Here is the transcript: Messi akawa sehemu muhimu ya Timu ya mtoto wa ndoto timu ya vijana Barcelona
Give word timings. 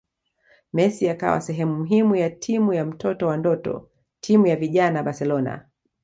Messi 0.73 1.09
akawa 1.09 1.41
sehemu 1.41 1.75
muhimu 1.75 2.15
ya 2.15 2.29
Timu 2.29 2.73
ya 2.73 2.85
mtoto 2.85 3.27
wa 3.27 3.37
ndoto 3.37 3.89
timu 4.21 4.47
ya 4.47 4.55
vijana 4.55 5.03
Barcelona 5.03 5.65